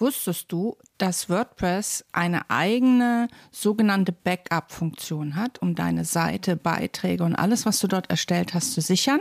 Wusstest 0.00 0.50
du, 0.50 0.78
dass 0.96 1.28
WordPress 1.28 2.06
eine 2.12 2.48
eigene 2.48 3.28
sogenannte 3.50 4.12
Backup-Funktion 4.12 5.36
hat, 5.36 5.60
um 5.60 5.74
deine 5.74 6.06
Seite, 6.06 6.56
Beiträge 6.56 7.22
und 7.22 7.34
alles, 7.34 7.66
was 7.66 7.80
du 7.80 7.86
dort 7.86 8.08
erstellt 8.08 8.54
hast, 8.54 8.72
zu 8.72 8.80
sichern? 8.80 9.20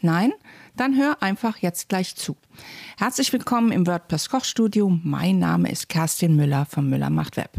Nein? 0.00 0.32
Dann 0.76 0.96
hör 0.96 1.22
einfach 1.22 1.58
jetzt 1.58 1.90
gleich 1.90 2.16
zu. 2.16 2.38
Herzlich 2.96 3.34
willkommen 3.34 3.70
im 3.70 3.86
WordPress 3.86 4.30
Kochstudio. 4.30 4.98
Mein 5.02 5.40
Name 5.40 5.70
ist 5.70 5.90
Kerstin 5.90 6.36
Müller 6.36 6.64
von 6.64 6.88
Müller 6.88 7.10
macht 7.10 7.36
Web. 7.36 7.50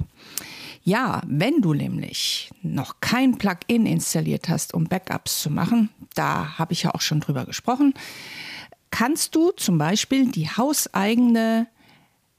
Ja, 0.81 1.21
wenn 1.27 1.61
du 1.61 1.75
nämlich 1.75 2.49
noch 2.63 2.99
kein 2.99 3.37
Plugin 3.37 3.85
installiert 3.85 4.49
hast, 4.49 4.73
um 4.73 4.85
Backups 4.85 5.43
zu 5.43 5.51
machen, 5.51 5.89
da 6.15 6.57
habe 6.57 6.73
ich 6.73 6.81
ja 6.81 6.95
auch 6.95 7.01
schon 7.01 7.19
drüber 7.19 7.45
gesprochen, 7.45 7.93
kannst 8.89 9.35
du 9.35 9.51
zum 9.51 9.77
Beispiel 9.77 10.31
die 10.31 10.49
hauseigene 10.49 11.67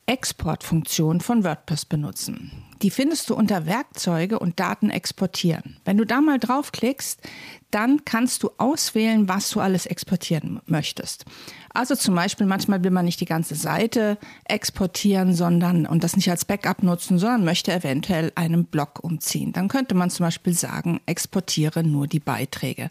Exportfunktion 0.07 1.21
von 1.21 1.43
WordPress 1.43 1.85
benutzen. 1.85 2.53
Die 2.83 2.91
findest 2.91 3.31
du 3.31 3.35
unter 3.35 3.67
Werkzeuge 3.67 4.39
und 4.39 4.61
Daten 4.61 4.91
exportieren. 4.91 5.79
Wenn 5.85 5.97
du 5.97 6.05
da 6.05 6.21
mal 6.21 6.39
draufklickst, 6.39 7.21
dann 7.71 8.05
kannst 8.05 8.43
du 8.43 8.51
auswählen, 8.59 9.29
was 9.29 9.51
du 9.51 9.61
alles 9.61 9.87
exportieren 9.87 10.61
möchtest. 10.67 11.25
Also 11.77 11.95
zum 11.95 12.15
Beispiel, 12.15 12.47
manchmal 12.47 12.83
will 12.83 12.91
man 12.91 13.05
nicht 13.05 13.21
die 13.21 13.27
ganze 13.27 13.55
Seite 13.55 14.17
exportieren, 14.45 15.35
sondern 15.35 15.85
und 15.85 16.03
das 16.03 16.17
nicht 16.17 16.31
als 16.31 16.47
Backup 16.47 16.83
nutzen, 16.83 17.19
sondern 17.19 17.45
möchte 17.45 17.73
eventuell 17.73 18.33
einen 18.35 18.65
Block 18.65 19.05
umziehen. 19.05 19.53
Dann 19.53 19.69
könnte 19.69 19.95
man 19.95 20.09
zum 20.09 20.25
Beispiel 20.25 20.55
sagen, 20.55 21.01
exportiere 21.05 21.85
nur 21.85 22.07
die 22.07 22.21
Beiträge. 22.21 22.91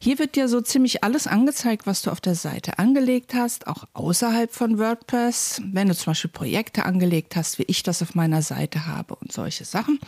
Hier 0.00 0.18
wird 0.18 0.34
dir 0.34 0.48
so 0.48 0.60
ziemlich 0.60 1.04
alles 1.04 1.28
angezeigt, 1.28 1.86
was 1.86 2.02
du 2.02 2.10
auf 2.10 2.20
der 2.20 2.34
Seite 2.34 2.80
angelegt 2.80 3.34
hast, 3.34 3.68
auch 3.68 3.84
außerhalb 3.92 4.52
von 4.52 4.80
WordPress. 4.80 5.62
Wenn 5.64 5.86
du 5.86 5.94
zum 5.94 6.10
Beispiel 6.10 6.30
Projekte 6.30 6.86
angelegt 6.86 7.36
hast, 7.36 7.60
wie 7.60 7.64
ich 7.68 7.84
das 7.84 8.02
auf 8.02 8.16
meiner 8.16 8.42
Seite 8.42 8.86
habe 8.86 9.07
und 9.16 9.32
solche 9.32 9.64
Sachen. 9.64 9.98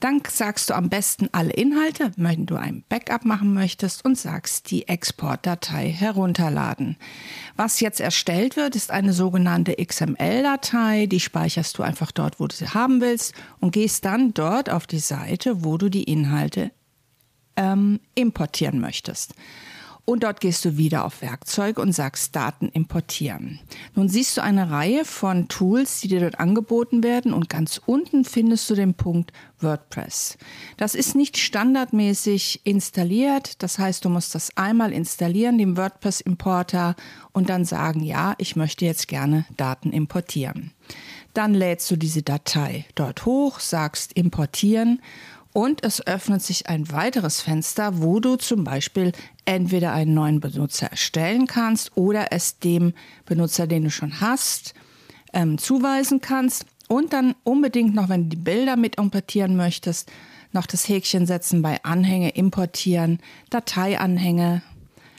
Dann 0.00 0.22
sagst 0.28 0.70
du 0.70 0.74
am 0.74 0.88
besten 0.88 1.28
alle 1.32 1.52
Inhalte, 1.52 2.12
wenn 2.16 2.46
du 2.46 2.56
ein 2.56 2.84
Backup 2.88 3.24
machen 3.24 3.54
möchtest 3.54 4.04
und 4.04 4.18
sagst 4.18 4.70
die 4.70 4.88
Exportdatei 4.88 5.90
herunterladen. 5.90 6.96
Was 7.56 7.80
jetzt 7.80 8.00
erstellt 8.00 8.56
wird, 8.56 8.76
ist 8.76 8.90
eine 8.90 9.12
sogenannte 9.12 9.76
XML-Datei. 9.76 11.06
Die 11.06 11.20
speicherst 11.20 11.78
du 11.78 11.82
einfach 11.82 12.10
dort, 12.12 12.40
wo 12.40 12.46
du 12.46 12.54
sie 12.54 12.68
haben 12.68 13.00
willst 13.00 13.34
und 13.60 13.72
gehst 13.72 14.04
dann 14.04 14.34
dort 14.34 14.70
auf 14.70 14.86
die 14.86 14.98
Seite, 14.98 15.64
wo 15.64 15.78
du 15.78 15.88
die 15.88 16.04
Inhalte 16.04 16.70
ähm, 17.56 18.00
importieren 18.14 18.80
möchtest. 18.80 19.34
Und 20.06 20.22
dort 20.22 20.40
gehst 20.40 20.64
du 20.66 20.76
wieder 20.76 21.04
auf 21.06 21.22
Werkzeug 21.22 21.78
und 21.78 21.92
sagst 21.92 22.36
Daten 22.36 22.68
importieren. 22.68 23.60
Nun 23.94 24.10
siehst 24.10 24.36
du 24.36 24.42
eine 24.42 24.70
Reihe 24.70 25.06
von 25.06 25.48
Tools, 25.48 26.00
die 26.00 26.08
dir 26.08 26.20
dort 26.20 26.38
angeboten 26.38 27.02
werden 27.02 27.32
und 27.32 27.48
ganz 27.48 27.80
unten 27.86 28.24
findest 28.24 28.68
du 28.68 28.74
den 28.74 28.92
Punkt 28.92 29.32
WordPress. 29.60 30.36
Das 30.76 30.94
ist 30.94 31.14
nicht 31.14 31.38
standardmäßig 31.38 32.60
installiert. 32.64 33.62
Das 33.62 33.78
heißt, 33.78 34.04
du 34.04 34.10
musst 34.10 34.34
das 34.34 34.54
einmal 34.58 34.92
installieren, 34.92 35.56
den 35.56 35.78
WordPress 35.78 36.20
Importer 36.20 36.96
und 37.32 37.48
dann 37.48 37.64
sagen, 37.64 38.02
ja, 38.02 38.34
ich 38.36 38.56
möchte 38.56 38.84
jetzt 38.84 39.08
gerne 39.08 39.46
Daten 39.56 39.90
importieren. 39.90 40.72
Dann 41.32 41.54
lädst 41.54 41.90
du 41.90 41.96
diese 41.96 42.22
Datei 42.22 42.84
dort 42.94 43.24
hoch, 43.24 43.58
sagst 43.58 44.12
importieren 44.12 45.00
und 45.54 45.84
es 45.84 46.04
öffnet 46.04 46.42
sich 46.42 46.68
ein 46.68 46.90
weiteres 46.90 47.40
Fenster, 47.40 48.02
wo 48.02 48.18
du 48.18 48.34
zum 48.34 48.64
Beispiel 48.64 49.12
entweder 49.44 49.92
einen 49.92 50.12
neuen 50.12 50.40
Benutzer 50.40 50.88
erstellen 50.88 51.46
kannst 51.46 51.96
oder 51.96 52.32
es 52.32 52.58
dem 52.58 52.92
Benutzer, 53.24 53.68
den 53.68 53.84
du 53.84 53.90
schon 53.90 54.20
hast, 54.20 54.74
ähm, 55.32 55.56
zuweisen 55.56 56.20
kannst. 56.20 56.66
Und 56.88 57.12
dann 57.12 57.36
unbedingt 57.44 57.94
noch, 57.94 58.08
wenn 58.08 58.24
du 58.24 58.30
die 58.30 58.42
Bilder 58.42 58.76
mit 58.76 58.96
importieren 58.96 59.56
möchtest, 59.56 60.10
noch 60.52 60.66
das 60.66 60.88
Häkchen 60.88 61.24
setzen 61.24 61.62
bei 61.62 61.82
Anhänge, 61.84 62.30
importieren, 62.30 63.20
Dateianhänge 63.50 64.62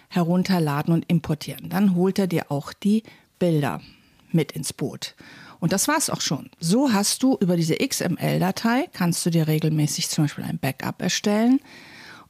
herunterladen 0.10 0.94
und 0.94 1.10
importieren. 1.10 1.70
Dann 1.70 1.96
holt 1.96 2.20
er 2.20 2.28
dir 2.28 2.52
auch 2.52 2.74
die 2.74 3.04
Bilder 3.40 3.80
mit 4.32 4.52
ins 4.52 4.74
Boot. 4.74 5.16
Und 5.60 5.74
das 5.74 5.88
war's 5.88 6.10
auch 6.10 6.22
schon. 6.22 6.50
So 6.60 6.94
hast 6.94 7.24
du 7.24 7.38
über 7.40 7.56
diese 7.56 7.76
XML-Datei, 7.76 8.90
kannst 8.94 9.26
du 9.26 9.30
dir 9.30 9.48
regelmäßig 9.48 10.10
zum 10.10 10.26
Beispiel 10.26 10.44
ein 10.44 10.60
Backup 10.60 11.02
erstellen. 11.02 11.60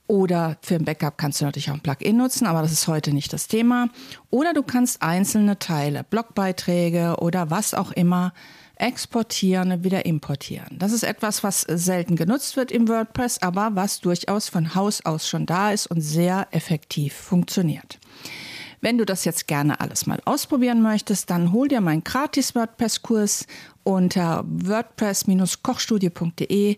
Oder 0.07 0.57
für 0.61 0.75
ein 0.75 0.85
Backup 0.85 1.17
kannst 1.17 1.41
du 1.41 1.45
natürlich 1.45 1.71
auch 1.71 1.75
ein 1.75 1.81
Plugin 1.81 2.17
nutzen, 2.17 2.45
aber 2.45 2.61
das 2.61 2.71
ist 2.71 2.87
heute 2.87 3.11
nicht 3.11 3.33
das 3.33 3.47
Thema. 3.47 3.89
Oder 4.29 4.53
du 4.53 4.61
kannst 4.61 5.01
einzelne 5.01 5.57
Teile, 5.57 6.03
Blogbeiträge 6.03 7.15
oder 7.19 7.49
was 7.49 7.73
auch 7.73 7.91
immer 7.91 8.33
exportieren 8.77 9.71
und 9.71 9.83
wieder 9.83 10.05
importieren. 10.05 10.77
Das 10.77 10.91
ist 10.91 11.03
etwas, 11.03 11.43
was 11.43 11.61
selten 11.61 12.15
genutzt 12.15 12.57
wird 12.57 12.71
im 12.71 12.87
WordPress, 12.87 13.41
aber 13.41 13.71
was 13.73 14.01
durchaus 14.01 14.49
von 14.49 14.75
Haus 14.75 15.03
aus 15.05 15.27
schon 15.27 15.45
da 15.45 15.71
ist 15.71 15.87
und 15.87 16.01
sehr 16.01 16.47
effektiv 16.51 17.13
funktioniert. 17.13 17.99
Wenn 18.81 18.97
du 18.97 19.05
das 19.05 19.23
jetzt 19.25 19.47
gerne 19.47 19.79
alles 19.79 20.05
mal 20.05 20.19
ausprobieren 20.25 20.81
möchtest, 20.81 21.29
dann 21.29 21.51
hol 21.51 21.67
dir 21.67 21.81
meinen 21.81 22.03
gratis 22.03 22.55
WordPress-Kurs 22.55 23.45
unter 23.83 24.43
wordpress-kochstudio.de. 24.47 26.77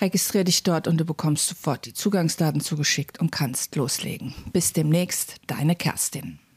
Registriere 0.00 0.44
dich 0.44 0.62
dort 0.62 0.86
und 0.86 0.98
du 0.98 1.04
bekommst 1.04 1.48
sofort 1.48 1.86
die 1.86 1.94
Zugangsdaten 1.94 2.60
zugeschickt 2.60 3.18
und 3.20 3.32
kannst 3.32 3.74
loslegen. 3.74 4.34
Bis 4.52 4.72
demnächst, 4.72 5.36
deine 5.46 5.74
Kerstin. 5.74 6.38